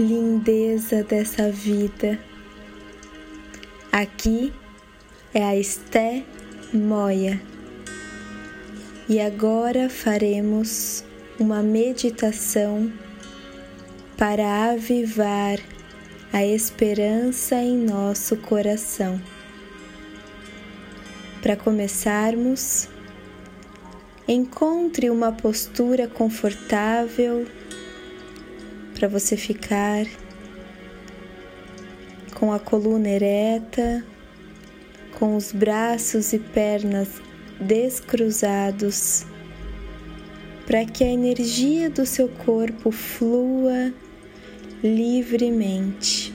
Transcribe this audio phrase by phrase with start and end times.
[0.00, 2.18] lindeza dessa vida.
[3.92, 4.52] Aqui
[5.34, 6.24] é a Esté
[6.72, 7.40] Moia.
[9.08, 11.04] E agora faremos
[11.38, 12.90] uma meditação
[14.16, 15.58] para avivar
[16.32, 19.20] a esperança em nosso coração.
[21.42, 22.88] Para começarmos,
[24.28, 27.46] encontre uma postura confortável
[29.00, 30.04] para você ficar
[32.34, 34.04] com a coluna ereta,
[35.18, 37.08] com os braços e pernas
[37.58, 39.24] descruzados,
[40.66, 43.90] para que a energia do seu corpo flua
[44.84, 46.34] livremente.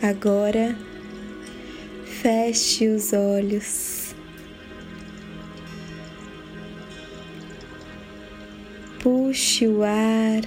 [0.00, 0.78] Agora,
[2.06, 4.01] feche os olhos.
[9.02, 10.42] Puxe o ar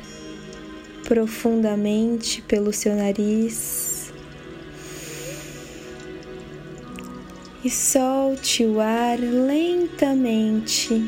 [1.04, 4.14] profundamente pelo seu nariz
[7.66, 11.04] e solte o ar lentamente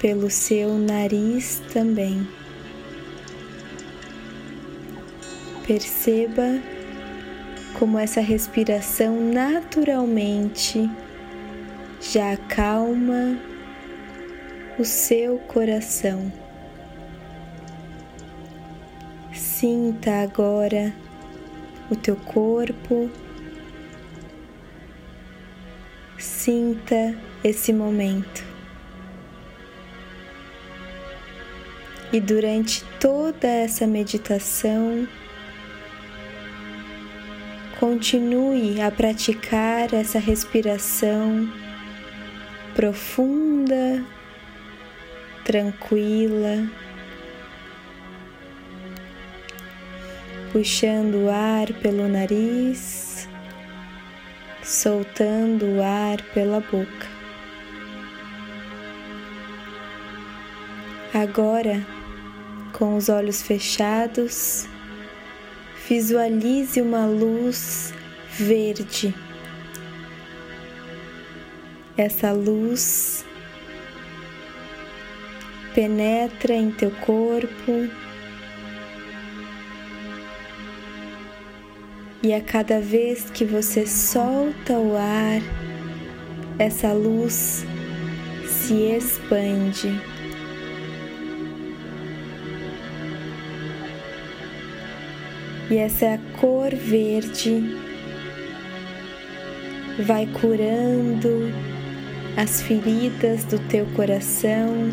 [0.00, 2.26] pelo seu nariz também.
[5.66, 6.60] Perceba
[7.78, 10.90] como essa respiração naturalmente
[12.00, 13.38] já acalma
[14.78, 16.39] o seu coração.
[19.32, 20.92] Sinta agora
[21.90, 23.10] o teu corpo,
[26.18, 28.44] sinta esse momento.
[32.12, 35.06] E durante toda essa meditação,
[37.78, 41.48] continue a praticar essa respiração
[42.74, 44.04] profunda,
[45.44, 46.68] tranquila
[50.52, 53.28] puxando o ar pelo nariz,
[54.62, 57.06] soltando o ar pela boca.
[61.14, 61.84] Agora,
[62.72, 64.68] com os olhos fechados,
[65.88, 67.92] visualize uma luz
[68.30, 69.14] verde.
[71.96, 73.24] Essa luz
[75.74, 77.88] penetra em teu corpo
[82.22, 85.40] E a cada vez que você solta o ar,
[86.58, 87.64] essa luz
[88.46, 89.88] se expande.
[95.70, 97.74] E essa cor verde
[100.00, 101.50] vai curando
[102.36, 104.90] as feridas do teu coração,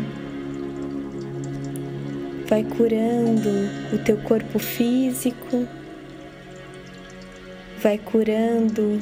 [2.48, 3.50] vai curando
[3.92, 5.68] o teu corpo físico
[7.82, 9.00] vai curando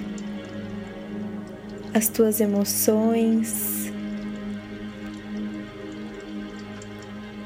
[1.94, 3.90] as tuas emoções.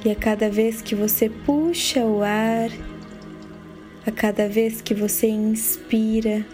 [0.05, 2.71] E a cada vez que você puxa o ar,
[4.07, 6.45] a cada vez que você inspira,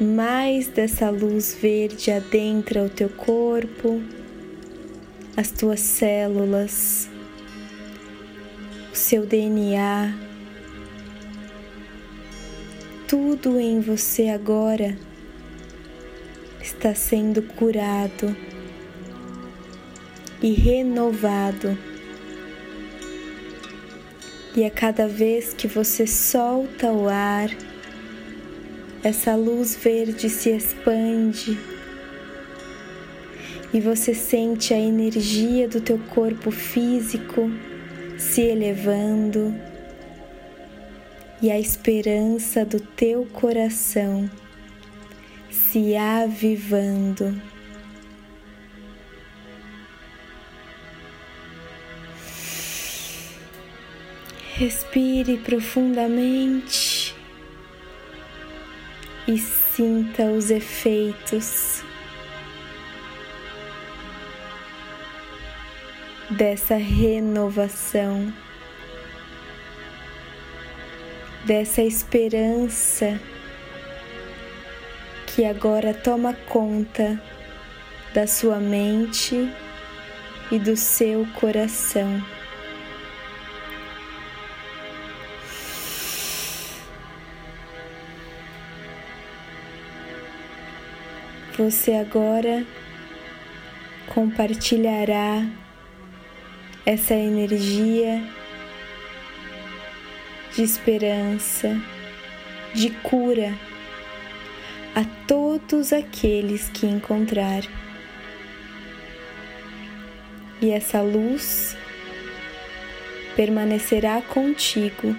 [0.00, 4.00] mais dessa luz verde adentra o teu corpo,
[5.36, 7.08] as tuas células,
[8.92, 10.29] o seu DNA
[13.10, 14.96] tudo em você agora
[16.62, 18.36] está sendo curado
[20.40, 21.76] e renovado.
[24.54, 27.50] E a cada vez que você solta o ar,
[29.02, 31.58] essa luz verde se expande
[33.74, 37.50] e você sente a energia do teu corpo físico
[38.16, 39.52] se elevando
[41.42, 44.30] e a esperança do teu coração
[45.50, 47.40] se avivando.
[54.54, 57.14] Respire profundamente
[59.26, 61.82] e sinta os efeitos
[66.30, 68.32] dessa renovação
[71.44, 73.20] dessa esperança
[75.26, 77.20] que agora toma conta
[78.12, 79.48] da sua mente
[80.50, 82.20] e do seu coração.
[91.56, 92.66] Você agora
[94.12, 95.46] compartilhará
[96.86, 98.39] essa energia
[100.54, 101.80] de esperança,
[102.74, 103.54] de cura
[104.94, 107.62] a todos aqueles que encontrar.
[110.60, 111.76] E essa luz
[113.36, 115.16] permanecerá contigo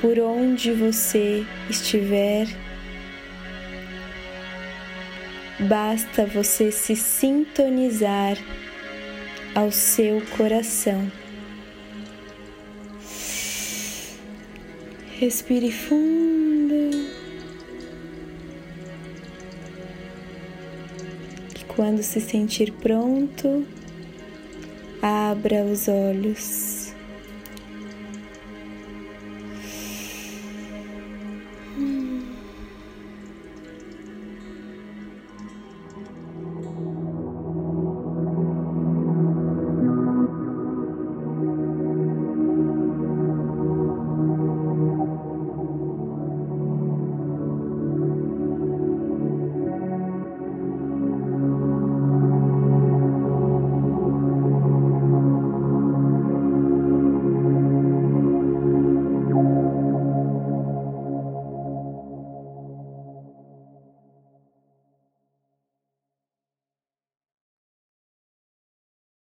[0.00, 2.46] por onde você estiver.
[5.60, 8.36] Basta você se sintonizar
[9.54, 11.10] ao seu coração.
[15.18, 16.90] Respire fundo.
[21.56, 23.64] E quando se sentir pronto,
[25.00, 26.73] abra os olhos.